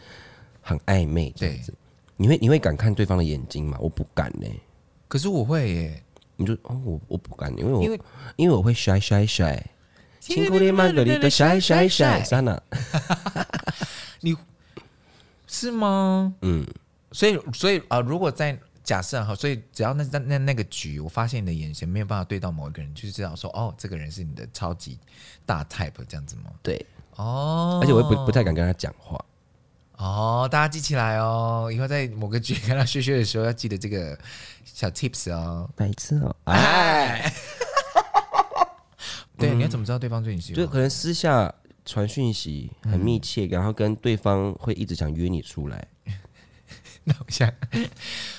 [0.61, 1.72] 很暧昧这样子，
[2.18, 3.79] 你会你会敢看对方的眼睛吗？
[3.81, 4.61] 我不敢呢、欸。
[5.09, 6.03] 可是我会耶，
[6.37, 8.01] 你就哦，我我不敢，因为我因为，
[8.37, 9.59] 因为我会 shy shy shy，
[10.20, 12.62] 辛苦你曼格丽的 shy shy shy，莎娜，
[14.20, 14.37] 你
[15.46, 16.35] 是吗？
[16.42, 16.62] 嗯，
[17.11, 18.59] 所以所以啊、呃，如果在。
[18.87, 24.96] 假设哈，所以只要那那那那个局，我发现你的眼神没有办法对到某一个人，就是知道说哦，这个人是你的超级
[25.44, 26.44] 大 type 这样子吗？
[26.62, 29.22] 对，哦，而且我也不不太敢跟他讲话。
[29.96, 34.16] 哦，大家记起来哦，以后在某个局看到薛薛的时候，要记得这个
[34.64, 35.68] 小 tips 哦。
[35.75, 37.33] 白痴哦，哎，
[39.37, 40.62] 对，你要怎么知道对方对你喜欢？
[40.62, 41.53] 就可能私下
[41.85, 45.88] 传讯息很密切，然后跟对方会一直想约你出来。
[47.08, 47.48] 那我想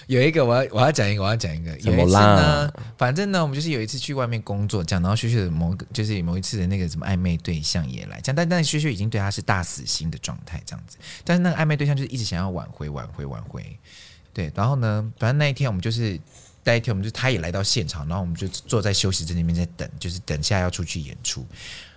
[0.08, 1.72] 有一个，我要我要讲一个，我要讲一个。
[1.80, 2.70] 有一次呢？
[2.98, 10.98] 反正呢，我们就是有一次去外面工作，这样，然后薛薛的某个就是某一次的那个什么暧昧对象也来，这样，但但薛薛已经对他是大死心的状态，这样子。
[11.24, 13.80] 但是那个暧昧对象就是一直想要挽回，挽回，挽回。
[14.34, 16.20] 对，然后呢，反正那一天我们就是
[16.66, 21.46] 那一天，我们就他也来到现场，然后我们就坐在休息室那边在等，就是等下要出去演出。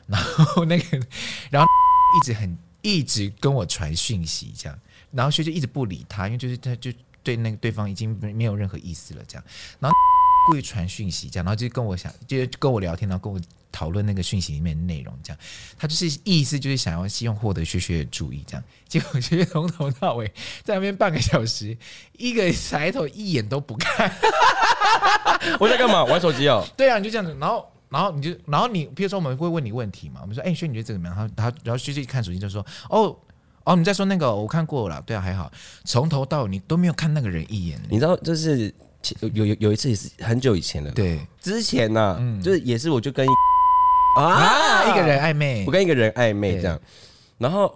[0.06, 1.00] 然后那个，
[1.50, 1.68] 然后
[2.22, 4.78] 一直很一直跟我传讯息，这样。
[5.10, 9.44] 然后学姐一直不理他，因为就是他就对那个对方已经没有任何意思了，这样。
[9.78, 9.96] 然后
[10.46, 13.38] 故意传讯息，这样，然后就跟我想，就跟我聊天，然后跟我
[13.70, 15.38] 讨论那个讯息里面的内容，这样。
[15.76, 18.64] 他就是意思就是想要希望获得学学的注意，这样。
[18.88, 20.26] 结果学学从头到尾
[20.64, 21.76] 在那边半个小时，
[22.16, 24.10] 一个抬头一眼都不看。
[25.60, 26.04] 我在干嘛？
[26.04, 26.66] 玩手机哦。
[26.76, 31.16] 对啊，你就这样子，然后然后你就然后你，比如说我们会问你问题嘛，我们说，哎，轩你觉得这个怎么样？
[31.16, 33.16] 然后他然后薛薛一看手机就说，哦。
[33.62, 34.34] 哦，你在说那个？
[34.34, 35.52] 我看过了，对啊，还好，
[35.84, 37.78] 从头到尾你都没有看那个人一眼。
[37.90, 38.74] 你知道，就是
[39.20, 43.24] 有有有一次也是很久以前了，对，之前呢、啊，嗯、就是也是我就跟
[44.16, 44.90] 啊，啊！
[44.90, 46.80] 一个人暧昧，我跟一个人暧昧这样，
[47.36, 47.72] 然后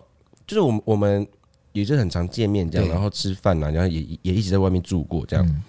[0.46, 1.28] 就是我们我们
[1.72, 5.62] 也是很常见面这样，然后吃饭啊，然后也也一直在外面住过这样，嗯、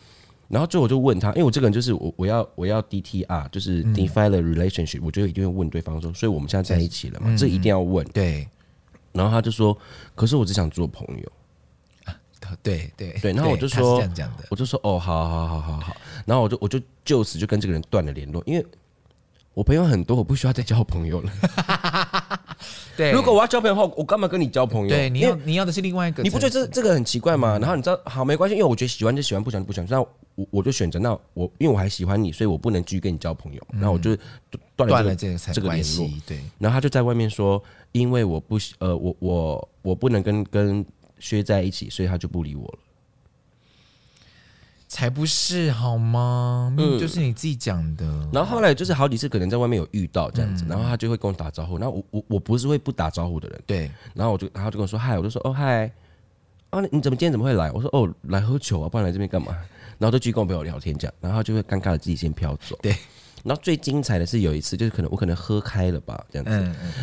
[0.48, 8.48] 然后最后我就问他，因为我这个人就是我我要我要 DTR，就是 define the relationship，、嗯、我就一定会问对方说，所以我们现在在一起了嘛，嗯、这一定要问，对。
[9.12, 9.78] 然后他就说
[10.14, 11.32] ：“可是我只想做朋友。”
[12.06, 12.20] 啊，
[12.62, 13.32] 对对对。
[13.32, 14.04] 然后我就说
[14.52, 15.96] ：“我就说哦，好好好好好。”
[16.28, 18.66] 然后我就我就就此就跟这个人断了联络，因为
[19.54, 21.32] 我朋友很多，我不需要再交朋友了。
[22.98, 24.90] 对，如果我要交朋友的话，我干嘛跟你交朋友？
[24.90, 27.58] 对，你要你要的是另外一个，你不觉得这这个很奇怪吗？
[27.60, 29.88] 然后你知道，好没关系，因为我觉得喜欢就喜欢，不喜欢就不喜欢。
[29.90, 30.00] 那
[30.36, 33.62] 我我就选择，那我因为我还喜欢你，所以我不能继续跟你交朋友。
[33.74, 34.16] 然后我就
[34.76, 36.10] 断了这个这个联络。
[36.26, 37.62] 对，然后他就在外面说。
[37.96, 40.86] 因为我不呃，我我我不能跟跟
[41.18, 42.80] 薛在一起，所以他就不理我了。
[44.96, 46.74] 才不是好吗？
[46.78, 48.06] 嗯，就是你自己讲的。
[48.32, 51.78] 然后后来就是好几次可能在外面有遇到这样子，嗯、然后他就会跟我打招呼。
[51.78, 53.92] 然后我我我不是会不打招呼的人，对。
[54.14, 55.92] 然后我就然后就跟我说嗨，我就说哦嗨，
[56.70, 57.70] 啊你怎么今天怎么会来？
[57.74, 59.54] 我说哦来喝酒啊，不然来这边干嘛？
[60.00, 62.80] 然后就继续跟我朋友聊天这样，然后他就会尴尬的自己先飘走。
[62.82, 62.96] 对。
[63.46, 66.52] 然后最精彩的是有一次，就是可能我可能喝开了吧，这样子，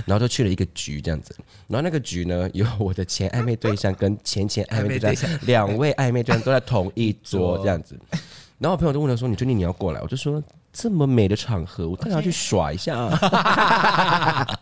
[0.04, 1.32] 然后就去了一个局，这样子。
[1.68, 7.96] 然后那个局呢，有我的前暧昧对象跟前前暧昧对象两位暧昧对象都在同一桌，这样子。
[8.58, 14.58] 然后我朋友就问他说：“你确定你要过来？”我就说：“这么美的场合，我当然要去耍一下啊。”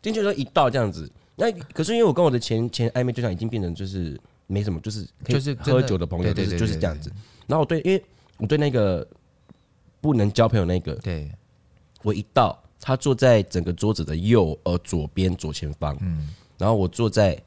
[0.00, 1.06] 进去的时候一到这样子，
[1.36, 7.12] 那可是因为我跟我的前前暧昧对象已经变成就是没什么，就是就是喝酒的朋友，就是就是这样子。
[7.46, 8.02] 然后我对，因为
[8.38, 9.06] 我对那个。
[10.04, 11.32] 不能交朋友那个，对，
[12.02, 17.42] 我一到，他坐在整个桌子的右呃左边左前方，嗯，然后我坐在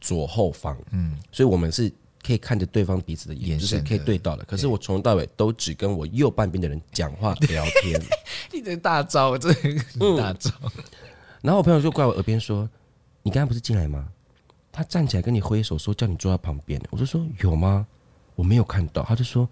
[0.00, 4.42] 左后方，嗯，所以我们是可以看着对方彼此的眼，眼神就是可以对到的。
[4.46, 8.00] 可是我从头到尾都只跟我右半边的人讲话 聊天，
[8.50, 9.52] 你这大招，这
[10.16, 10.50] 大招。
[11.42, 12.66] 然后我朋友就怪我耳边说
[13.22, 14.08] ：“你刚刚不是进来吗？”
[14.72, 17.86] 他站起来跟你挥手说：“叫你坐在旁边。”我就说：“有吗？
[18.36, 19.46] 我没有看到。”他就说。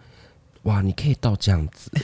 [0.62, 1.90] 哇，你可以到这样子！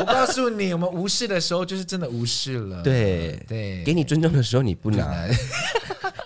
[0.00, 2.82] 我告诉你，我们无视的时候就是真的无视了。
[2.82, 5.28] 对对，给你尊重的时候你不拿，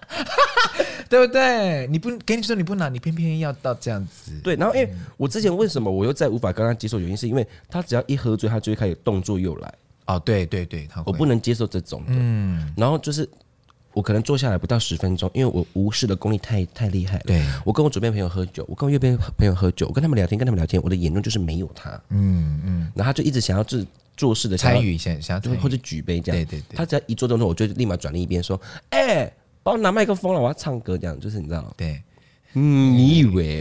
[1.08, 1.86] 对不对？
[1.88, 4.32] 你不给你说你不拿，你偏偏要到这样子。
[4.42, 9.72] 对，然后因为我之前为什么我又再无法跟他接受，原因是因为他只要一喝醉，他就会开始动作又来。
[10.06, 12.12] 哦，对对对，我不能接受这种的。
[12.12, 13.28] 嗯，然后就是。
[13.92, 17.24] 我可能坐下来不到十分钟，因为我无视的功力太太厉害了。
[17.26, 21.90] 对，我跟我左边朋友喝酒，我跟我右边朋友喝酒，我跟他们聊天，跟他们聊天，我的眼中就是没有他。
[22.10, 23.84] 嗯嗯，然后他就一直想要做
[24.16, 26.44] 做事的参与一下，想要或者举杯这样。
[26.44, 31.72] 对对对，他只要一做动作，我就立马转另一边说：“哎、欸，帮我拿麦克风了，我要唱歌。”这样就是你知道？
[31.76, 32.00] 对，
[32.54, 33.60] 嗯，你以为？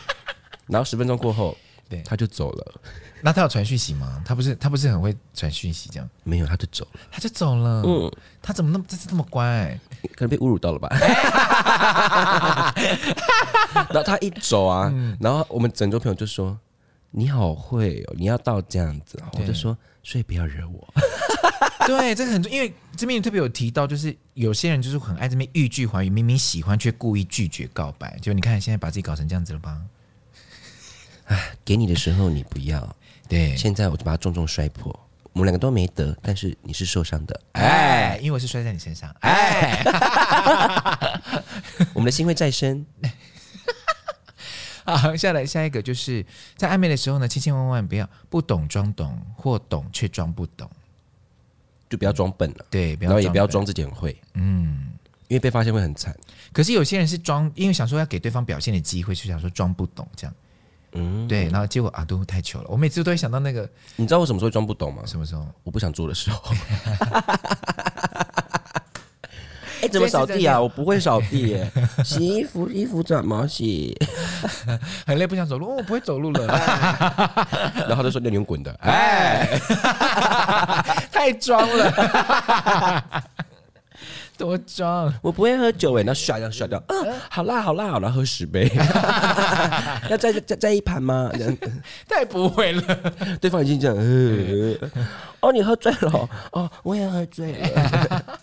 [0.66, 1.56] 然后十分钟过后，
[1.88, 2.80] 对，他就走了。
[3.26, 4.22] 那他有传讯息吗？
[4.22, 6.06] 他不是他不是很会传讯息这样？
[6.24, 7.82] 没有，他就走了，他就走了。
[7.82, 9.80] 嗯，他怎么那么这次这么乖？
[10.14, 10.88] 可能被侮辱到了吧？
[13.88, 16.58] 然后他一走啊，嗯、然后我们整桌朋友就说
[17.10, 20.94] ：“你好会哦，你要到这样子。”我就说：“所以不要惹我。
[21.88, 28.18] ”对，这个很重，因为这边特别有提到，就是有些人就是很爱这边欲拒还迎，明明喜欢却故意拒绝告白。
[28.20, 29.80] 就你看现在把自己搞成这样子了吧？
[31.24, 32.94] 哎，给你的时候你不要。
[33.28, 34.98] 对，现在我就把它重重摔破。
[35.32, 37.40] 我们两个都没得，但是你是受伤的。
[37.52, 39.12] 哎，因为我是摔在你身上。
[39.20, 39.82] 哎，
[41.92, 42.86] 我们的心会再生。
[44.86, 46.24] 好，下来下一个就是
[46.56, 50.70] 在暧昧的时候呢，千千万万不要不懂装懂，或懂却装不懂，
[51.88, 52.66] 就不要装笨了。
[52.70, 54.16] 对，然后也不要装自己很会。
[54.34, 54.92] 嗯，
[55.26, 56.16] 因因为被发现会很惨。
[56.52, 60.34] 可是有些人是装，因为想说要给对方表现的机会，就想说装不懂这样。
[60.94, 62.66] 嗯，对，然后结果阿都太糗了。
[62.68, 65.02] 我每次都会想到那个，你知道我什么时候装不懂吗？
[65.06, 65.44] 什么时候？
[65.62, 66.40] 我不想做的时候。
[69.82, 70.58] 哎，怎么扫地啊？
[70.58, 71.70] 我不会扫地耶。
[72.04, 73.94] 洗衣服，衣服怎么洗？
[75.06, 75.76] 很累，不想走路。
[75.76, 76.46] 我不会走路了。
[77.88, 79.46] 然后他就说：“那你用滚的。”哎，
[81.12, 83.24] 太装了。
[84.36, 88.70] 多装，我不会喝酒哎，那刷掉刷掉，嗯，好辣好辣好辣，喝十杯，
[90.10, 91.30] 要再再再一盘吗？
[92.08, 92.82] 太不会了，
[93.40, 93.96] 对方已经这样，
[95.40, 98.38] 哦，你喝醉了，哦，我也喝醉了，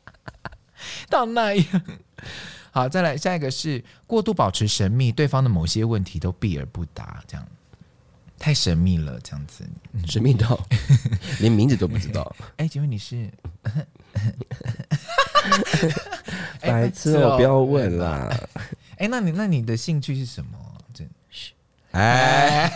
[1.10, 1.82] 到那样，
[2.70, 7.46] 好，再来下一个是过度保持神秘，对方的某些问题都避而不答，这样。
[8.38, 9.64] 太神秘了，这样子。
[10.06, 10.60] 神秘到
[11.40, 12.36] 连名字都不知道。
[12.58, 13.30] 哎，请问你是？
[16.60, 18.28] 白痴，我不要问啦。
[18.98, 20.58] 哎，那你那你的兴趣是什么？
[20.94, 21.52] 真是，
[21.92, 22.70] 哎，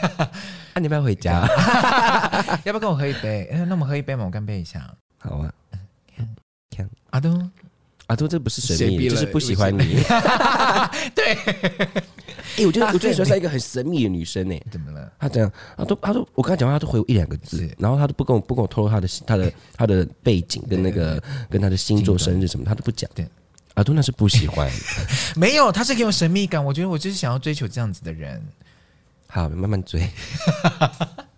[0.75, 1.47] 那你要不要回家？
[2.65, 3.49] 要不要跟我喝一杯？
[3.53, 4.89] 那我们喝一杯嘛，我干杯一下。
[5.19, 5.53] 好啊。
[7.11, 7.51] 阿东，
[8.07, 10.03] 阿东，这不是神秘，就是不喜欢你。
[11.15, 11.37] 对。
[12.61, 14.61] 哎，我觉得我最喜欢是一个很神秘的女生呢。
[14.71, 15.11] 怎么了？
[15.19, 23.11] 她这样，她都，她都，我跟她讲话，她都回我一两个字，然后她都不跟我不跟我透露她的她的她的背景跟那个跟她的星座生日什么，她都不讲。
[23.15, 23.27] 对，
[23.75, 24.71] 阿杜那是不喜欢，
[25.37, 26.63] 没有，他是给我神秘感。
[26.63, 28.43] 我觉得我就是想要追求这样子的人。
[29.29, 30.07] 好，慢慢追。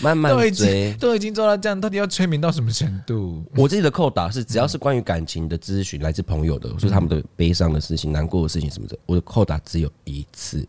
[0.00, 3.44] 慢慢追，都已经都已经做到这样，到底要催眠到什么程度？
[3.54, 10.66] 我自己的扣打是，只要是关于感情的咨询，来自朋友的，说、嗯、他们的悲伤的事情、难过的事情什么的，我的扣打只有一次。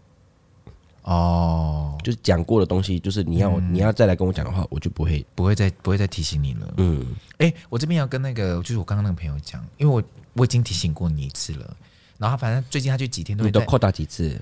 [1.04, 6.74] 哦，就是讲过的东西，就是你要、嗯、你要再来跟我讲的话，我就不会不会再不会再提醒你了。
[6.78, 7.06] 嗯，
[7.40, 11.76] 哎、欸，我这边要跟那个就是我刚刚那个朋友讲，因为我我已经提醒过你一次了，
[12.18, 14.40] 然后反正最近他就几天都你都扣打几次？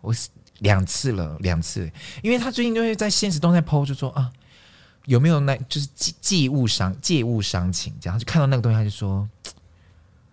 [0.00, 0.28] 我是。
[0.60, 1.90] 两次了，两次，
[2.22, 4.32] 因为他最近就会在现实动态 po，就说啊，
[5.04, 9.28] 有没有那就是借借物伤借物伤情，这样就看到那个东西，他就说，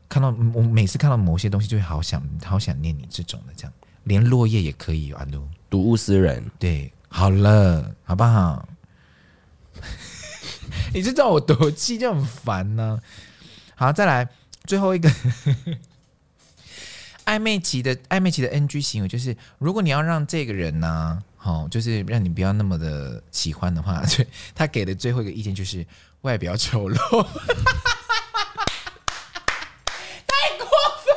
[0.08, 3.74] 看到我每次看到某些东西，就会好想好想念你这种的，这样
[4.06, 8.68] 连落叶也可以啊，都睹物思人，对，好了，好不好？
[10.94, 13.00] 你就知道我多气，就很烦呢、
[13.76, 13.88] 啊。
[13.88, 14.30] 好，再来
[14.66, 15.12] 最后一个。
[17.26, 24.04] 暧昧期的暧昧期的 NG 行为就是，如果你要让这个人呢、啊，好，就是让你不要那么的喜欢的话，
[24.56, 25.86] 他给的最后一个意见就是
[26.22, 26.96] 外表丑陋，
[30.28, 30.68] 太过
[31.04, 31.16] 分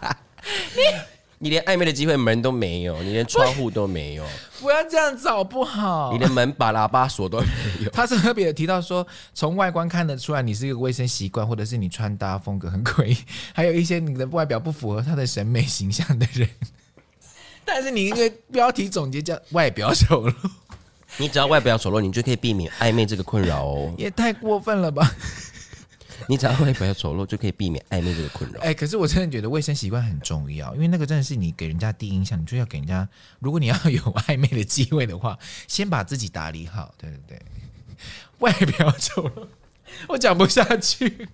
[0.00, 0.16] 了，
[0.74, 0.80] 你。
[1.42, 4.24] 你连暧昧的机会门都没有，你连窗户都没有。
[4.60, 6.12] 不要这样找好不好？
[6.12, 7.46] 你连门把喇叭锁都没
[7.82, 7.90] 有。
[7.90, 13.16] 他是特别的提到说，从外观看得出来你是一个卫生习惯，或者是你穿搭风格很诡异，
[13.54, 16.46] 还有一些你的外表不符合他的审美形象的人。
[17.64, 20.34] 但是你一个标题总结叫外表丑陋，
[21.16, 23.94] 你只要外表丑陋，你就可以避免暧昧这个困扰哦。
[23.96, 25.10] 也太过分了吧！
[26.28, 28.60] 你只要外表丑陋，就可以避免暧昧这个困扰。
[28.60, 33.08] 哎、欸，可是我真的觉得卫生习惯很重要，因为那个真的是你给人家第一印象，你就要给人家。
[33.38, 36.94] 如果你要有暧昧的机会的话，先把自己打理好。
[36.98, 37.42] 对对对，
[38.38, 39.46] 外表丑陋，
[40.08, 41.28] 我讲不下去。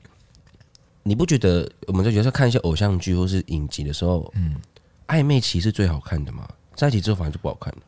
[1.02, 4.56] 你不觉得我们在有时候看一些偶像剧或是影集的时候，嗯，
[5.06, 6.48] 暧昧期是最好看的吗？
[6.74, 7.82] 在一起之后反而就不好看了。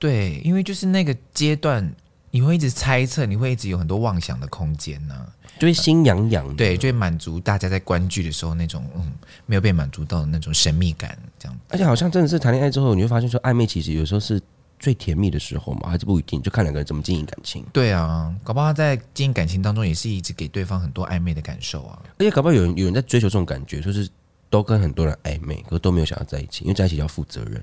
[0.00, 1.94] 对，因为就是那个阶段，
[2.30, 5.26] 你会一直猜测，你会一直有很多妄想的空间呢、啊。
[5.58, 9.12] 就会心痒痒的，对，就会满足大家在观剧的时候那种嗯
[9.44, 11.58] 没有被满足到的那种神秘感，这样。
[11.68, 14.40] 而且好像真的是谈恋爱之后，你会发现说暧昧其实有时候是
[14.78, 17.64] 最甜蜜的时候嘛，还是不一定，就看两个人怎么经营感情。
[17.72, 22.00] 对啊，搞不好在经营感情当中也是一直给对方很多暧昧的感受啊。
[22.18, 24.08] 而且搞不好有人有人在追求这种感觉，就是
[24.48, 27.60] 都跟很多人暧昧，可是都没有想要在一起，因为在一起要负责任。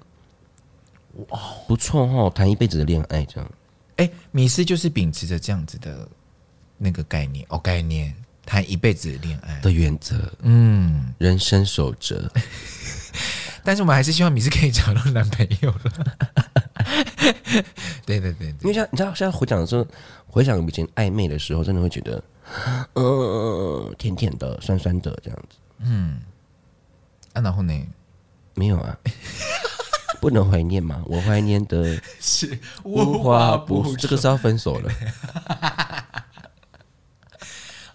[1.30, 3.50] 哇，不错哦，谈一辈子的恋爱这样。
[3.98, 6.08] 哎，米斯就是秉持着这样子的。
[6.78, 8.14] 那个概念哦，概念
[8.46, 12.30] 谈一辈子的恋爱的原则，嗯，人生守则。
[13.64, 16.18] 但是我们还是希望米斯可以找到男朋友了。
[18.06, 19.88] 对对对，对，因为像你知道，现在回想的时候，
[20.28, 22.22] 回想以前暧昧的时候，真的会觉得，
[22.92, 25.56] 呃，甜甜的，酸酸的这样子。
[25.80, 26.20] 嗯，
[27.32, 27.74] 啊，然后呢？
[28.54, 28.98] 没有啊，
[30.22, 31.02] 不能怀念吗？
[31.06, 34.92] 我怀念的 是无话不说，这个是要分手了。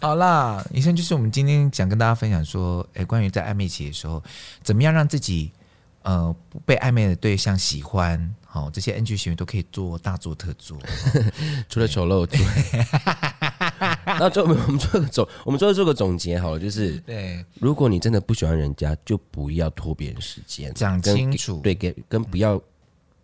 [0.01, 4.23] 好啦，以上就是我们今天想跟大家分享说，诶，关于在暧昧期的时候，
[4.63, 5.53] 怎么样让自己
[6.03, 6.35] 呃
[6.65, 10.77] 被暧昧的对象喜欢，好、哦、这些 NG 行为都可以做大做特做，
[11.71, 12.87] 除了丑陋之外。
[14.19, 22.63] 那最后我们做个总，我们最后做个总结好了，就是对，如果你真的不喜欢人家，就不要拖别人时间，讲清楚，对，给跟不要、嗯、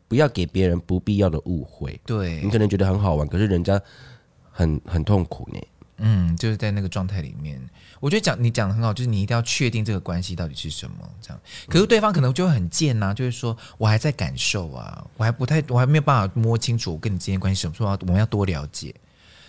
[0.06, 2.00] 不要给别人不必要的误会。
[2.06, 3.80] 对，你可能觉得很好玩，可是人家
[4.52, 5.60] 很很痛苦呢。
[5.98, 7.60] 嗯，就是在那个状态里面，
[8.00, 11.40] 我觉得讲你讲的很好，就是你一定要确定这个关系到底是什么，这样。
[11.68, 18.94] 可是对方可能就会很贱呐、啊，就是说我还在感受啊，我还不太，我还没有办法摸清楚我跟你之间关系什么，说我们要多了解。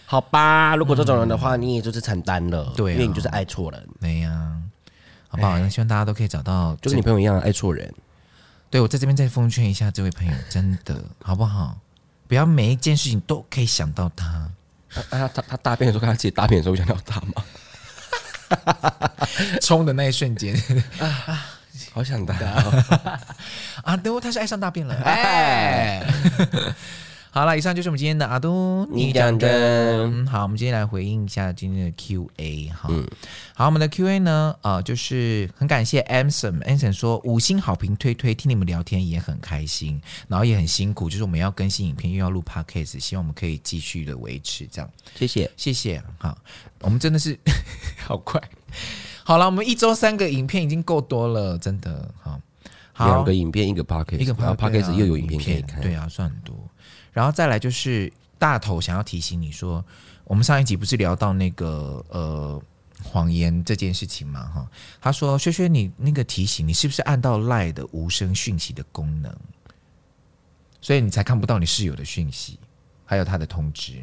[0.05, 3.87] 好吧，如果这种人的话，嗯、你也就是承担了，对、啊，因为你就是爱错人。
[3.99, 4.55] 对呀、啊，
[5.27, 5.59] 好不好？
[5.59, 7.93] 那希望大家都可以找到，就跟你朋友一样爱错人。
[8.69, 11.77] 对，我在这边再奉劝一下这位朋友，真的好不好？
[12.27, 14.25] 不要每一件事情都可以想到他。
[14.25, 17.43] 啊、他他他大便的时候，看他自己大便的时候，会想到他吗？
[19.61, 20.55] 冲的那一瞬间
[20.99, 21.45] 啊，
[21.93, 22.33] 好想他
[23.83, 23.97] 啊！
[23.97, 26.03] 等会他是爱上大便了，哎。
[27.37, 30.25] 好了，以上就是我们今天的阿都你讲真。
[30.25, 32.89] 好，我们今天来回应一下今天的 Q&A 哈。
[32.91, 33.07] 嗯、
[33.53, 44.89] 好，我们的 Q&A 呢，呃，就是很感谢 Anson，Anson 说五星好评推推，听你们聊天也很开心，然后也很辛苦，就是我们要更新影片又要录 Podcast，希望我们可以继续的维持这样。
[45.13, 46.01] 谢谢，谢谢。
[46.17, 46.35] 好，
[46.81, 47.37] 我们真的是
[48.03, 48.41] 好快。
[49.23, 52.11] 好了，我们一周三个影片已经够多了，真的。
[52.23, 52.41] 好，
[53.05, 56.66] 两个影片一个 Podcast，一个 Podcast 又有影片可以看，对啊，算很多。
[57.17, 59.83] 然后再来就是大头想要提醒你说，
[60.23, 62.61] 我们上一集不是聊到那个呃
[63.03, 64.45] 谎言这件事情吗？
[64.53, 64.67] 哈，
[65.01, 69.35] 他说轩轩你那个提醒你是不是按到赖的无声讯息的功能，
[70.79, 72.59] 所以你才看不到你室友的讯息，
[73.03, 73.93] 还有他的通知。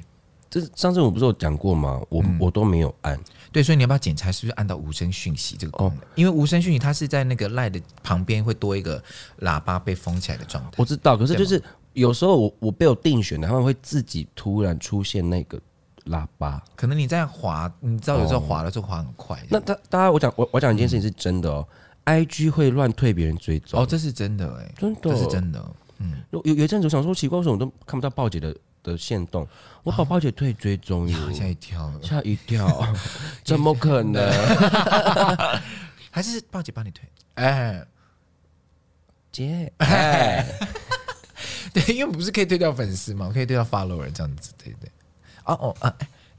[0.50, 2.02] 这上次我不是有讲过吗？
[2.08, 3.16] 我、嗯、我都没有按。
[3.52, 5.98] 对，所以你要不要检查是不是按到无声讯息这个功能？
[5.98, 9.00] 哦、因为无声讯息它是在那个赖的旁边会多一个
[9.42, 10.70] 喇叭被封起来的状态。
[10.78, 11.62] 我知道，可是就是。
[11.94, 15.58] 有时候我我被我定选的，他们会自己突然出现那个
[16.06, 16.62] 喇叭。
[16.76, 19.40] 可能你在滑，你知道有时候滑的时候滑很快。
[19.48, 21.66] 那他大家我讲我我讲一件事情是真的哦、
[22.04, 25.64] 嗯、，IG 会乱退别人追踪哦，这是真的哎，真的这是真的。
[25.98, 29.46] 嗯，有有一阵子我想说奇怪，为什么我都看不到鲍姐的的线动？
[29.84, 32.92] 我把鲍姐退追踪，吓一跳，吓一跳，
[33.44, 34.28] 怎么可能？
[36.10, 37.08] 还是鲍姐帮你退？
[37.34, 37.86] 哎，
[39.30, 40.44] 姐，哎。
[41.74, 44.90] 对，因为不是可以对掉粉丝嘛，可以对掉 follower 这样子，对对？
[45.44, 45.94] 哦哦啊，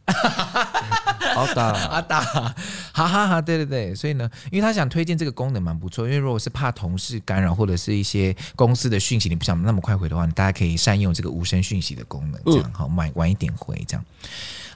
[1.35, 2.53] 好打好打，哈
[2.93, 14.05] 哈哈，对对对，所以呢，因为他想推荐这个功能蛮不错，因为如果是怕同事干扰或者是一些公司的讯息，你不想那么快回的话，你大家可以善用这个无声讯息的功能，这样好晚晚一点回这样。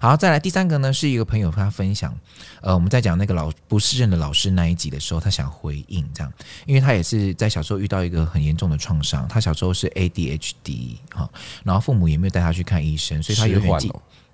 [0.02, 2.14] 好，再来第三个呢，是一个朋友他分享，
[2.62, 6.34] 呃，我们在讲那个老不适任的老师那一集的时候，他想回应这样，
[6.66, 11.30] 因为他也是在小时候遇到一个很严重的创伤，他小时候是 ADHD 哈，
[11.64, 13.92] 然后父母也没有带他去看医生，所以他有点记，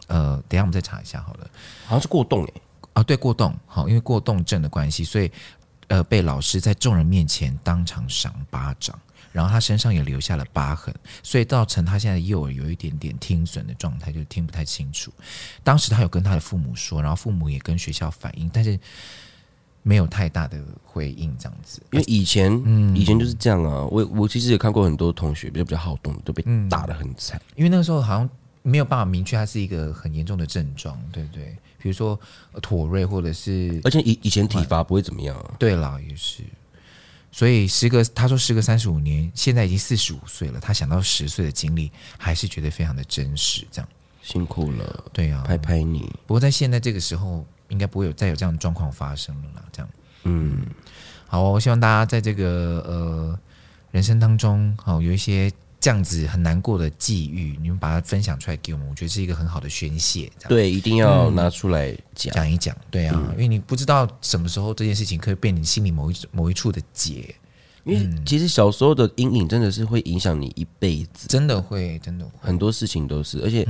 [0.07, 1.49] 呃，等一下我们再查一下好了，
[1.85, 2.53] 好像是过动诶，
[2.93, 5.31] 啊，对，过动，好，因为过动症的关系，所以
[5.87, 8.99] 呃，被老师在众人面前当场赏巴掌。
[9.31, 15.11] 然后他身上也留下了疤痕，所以造成他现在右耳有一点点听损的状态，就听不太清楚。
[15.61, 18.79] 当时他有跟他的父母说，然后父母也跟学校反映，但是
[19.83, 21.81] 没有太大的回应，这样子。
[21.91, 23.85] 因为以前，嗯，以前就是这样啊。
[23.91, 27.37] 我我其实也看过很多同学比较比较好动，都被打的很惨。
[27.57, 28.29] 因为那个时候好像
[28.67, 31.55] 没有办法明确，它是一个很严重的症状，对不对？
[31.77, 32.19] 比如说
[32.63, 35.53] 妥瑞，或者是，而且以以前体罚不会怎么样啊。
[35.59, 36.41] 对啦，也是。
[37.31, 40.59] 所以时隔他说时隔三十五年，现在已经四十五岁了。
[40.59, 43.67] 他想到十岁的经历，还是觉得非常的真实。
[43.69, 43.87] 这样
[44.23, 46.11] 辛苦了，对啊，拍拍你。
[46.25, 49.63] 不过在现在这个时候，应该不会有再有这样的状况发生了啦。
[49.71, 49.89] 这样，
[50.23, 50.65] 嗯，
[51.27, 53.39] 好，我希望大家在这个呃
[53.91, 55.51] 人生当中，好有一些。
[55.85, 60.31] 这样子很难过的际遇，你们把它分享出来给我们，我觉得是一个很好的宣泄。
[60.49, 62.75] 对，一定要拿出来讲、嗯、讲一讲。
[62.89, 67.35] 对啊，嗯、因为你不知道什么时候这件事情可以变你心里某一某一处的结。
[67.83, 72.31] 因为其实小时候的阴影真的是会影响你一辈子，真的会，真的会。
[72.41, 73.63] 很多事情都是，而且，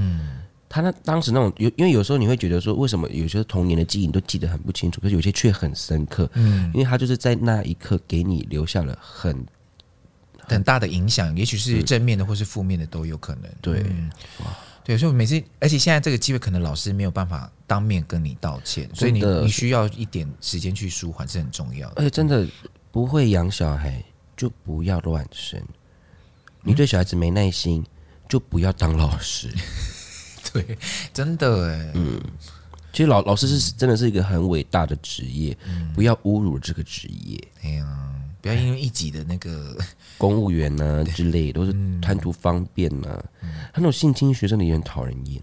[0.69, 6.31] 他那当时那种有，因为有时候你会觉得说，为什么有些童年的记忆你都记得很不清楚，可是有些却很深刻。
[6.35, 9.45] 嗯，因为他就是在那一刻给你留下了很。
[10.47, 13.43] 很大的影响，也许是正面的或是负面的都有可能。
[13.61, 14.09] 对，嗯、
[14.83, 21.95] 对，所以每次，而且现在这个机会，可能老师没有办法当面跟你道歉，所以你你需要一点时间去舒缓，是很重要的。
[21.97, 22.47] 而且真的
[22.91, 24.03] 不会养小孩，
[24.37, 25.61] 就不要乱生。
[26.61, 27.85] 你对小孩子没耐心，
[28.29, 29.51] 就不要当老师。
[30.53, 30.77] 对，
[31.13, 32.21] 真的哎，嗯，
[32.93, 37.47] 其实老老师是真的是一个很伟大的职业，嗯、不要侮辱这个职业。
[37.63, 38.11] 哎呀。
[38.45, 39.75] 不要因为一己的那个
[40.19, 43.07] 公务员啊之类，都是贪图方便呐、
[43.73, 45.41] 他那种性侵学生的也很讨人厌。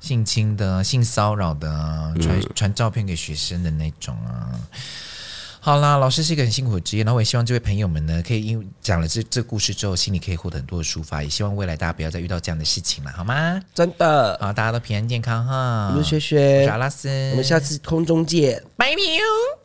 [0.00, 4.58] 性侵的、性骚扰的、传传照片给学生的那种啊。
[5.60, 13.60] 好啦，老师是一个很辛苦的职业，然后我也希望这位朋友们呢，可以因为讲了这这故事之后，心里可以获得很多的抒发，也希望未来大家不要再遇到这样的事情了，好吗？
[13.74, 15.94] 真的，好，大家都平安健康哈。
[15.94, 19.63] 我是雪雪，我是阿拉斯，我们下次空中见，拜拜。